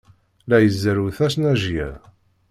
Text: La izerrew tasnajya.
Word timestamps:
La 0.53 0.59
izerrew 0.67 1.11
tasnajya. 1.17 1.89